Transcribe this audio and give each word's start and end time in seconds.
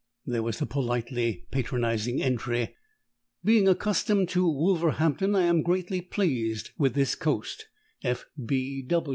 _There 0.33 0.41
was 0.41 0.57
the 0.57 0.65
politely 0.65 1.45
patronising 1.51 2.23
entry: 2.23 2.75
_Being 3.45 3.69
accustomed 3.69 4.29
to 4.29 4.47
Wolverhampton, 4.51 5.35
I 5.35 5.43
am 5.43 5.61
greatly 5.61 6.01
pleased 6.01 6.71
with 6.75 6.95
this 6.95 7.13
coast. 7.13 7.67